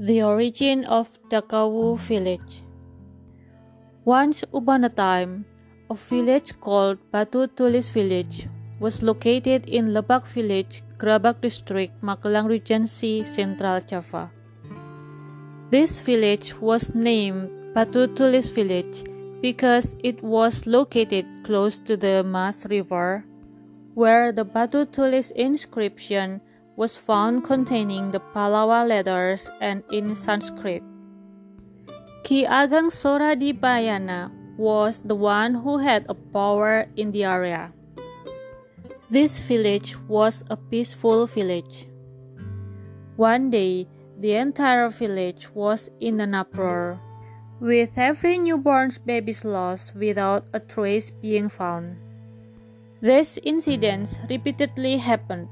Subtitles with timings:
[0.00, 2.64] The origin of Dakawu village.
[4.06, 5.44] Once upon a time,
[5.90, 8.48] a village called Batu Tulis village
[8.80, 14.32] was located in Lebak village, Grabag district, Magelang Regency, Central Java.
[15.68, 19.04] This village was named Batu Tulis village
[19.42, 23.26] because it was located close to the Mas River,
[23.92, 26.40] where the Batu Tulis inscription
[26.80, 30.80] was found containing the Pallawa letters and in Sanskrit.
[32.24, 37.76] Ki Ageng Soradipayana was the one who had a power in the area.
[39.12, 41.84] This village was a peaceful village.
[43.20, 43.84] One day,
[44.16, 46.96] the entire village was in an uproar,
[47.60, 52.00] with every newborn baby's lost without a trace being found.
[53.04, 55.48] This incidents repeatedly happened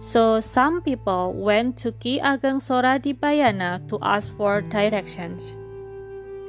[0.00, 5.56] so some people went to Ki Ageng Soradipayana to ask for directions.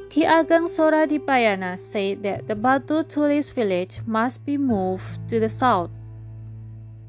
[0.09, 5.89] Ki Ageng Soradipayana said that the Batu Tulis village must be moved to the south.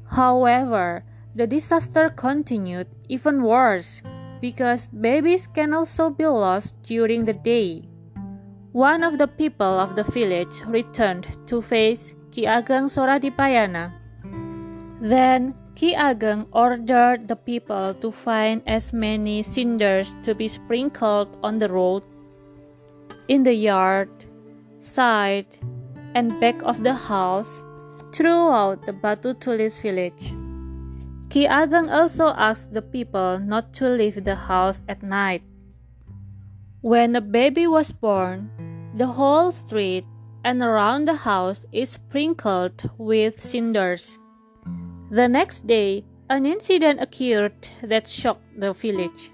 [0.09, 1.03] However,
[1.33, 4.01] the disaster continued even worse
[4.41, 7.87] because babies can also be lost during the day.
[8.73, 13.93] One of the people of the village returned to face Ki Ageng Soradipayana.
[15.01, 21.57] Then Ki Ageng ordered the people to find as many cinders to be sprinkled on
[21.57, 22.05] the road,
[23.27, 24.09] in the yard,
[24.79, 25.47] side,
[26.13, 27.63] and back of the house
[28.13, 30.33] throughout the Batu Tulis village.
[31.29, 35.41] Ki Ageng also asked the people not to leave the house at night.
[36.81, 38.51] When a baby was born,
[38.97, 40.03] the whole street
[40.43, 44.17] and around the house is sprinkled with cinders.
[45.11, 49.29] The next day, an incident occurred that shocked the village.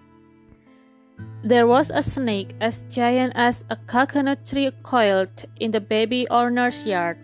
[1.44, 6.88] There was a snake as giant as a coconut tree coiled in the baby owner's
[6.88, 7.20] yard.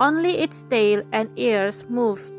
[0.00, 2.32] Only its tail and ears moved,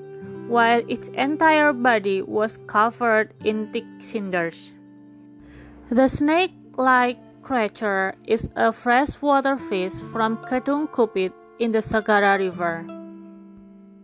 [0.50, 4.74] while its entire body was covered in thick cinders.
[5.92, 12.93] The snake like creature is a freshwater fish from Kedung Kupit in the Sagara River.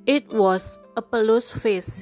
[0.10, 2.02] It was a peluche fish.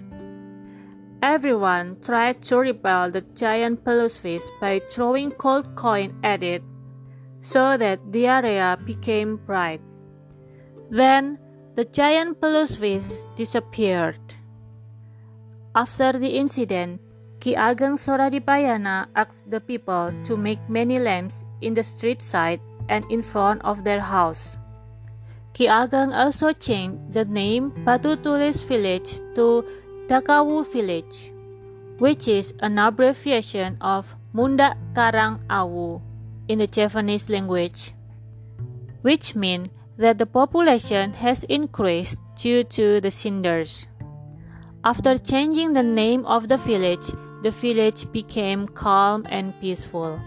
[1.22, 6.64] Everyone tried to repel the giant peluche fish by throwing cold coin at it
[7.42, 9.82] so that the area became bright.
[10.90, 11.38] Then
[11.76, 14.24] the giant peluche fish disappeared.
[15.76, 17.02] After the incident,
[17.42, 23.04] Ki Ageng Soradipayana asked the people to make many lamps in the street side and
[23.12, 24.56] in front of their house.
[25.58, 29.66] Ki Ageng also changed the name Batu Tulis village to
[30.06, 31.34] Dakawu village,
[31.98, 36.00] which is an abbreviation of Munda Karang Awu
[36.48, 37.96] in the Javanese language,
[39.02, 43.88] which means that the population has increased due to the cinders.
[44.84, 47.10] After changing the name of the village,
[47.42, 50.22] the village became calm and peaceful.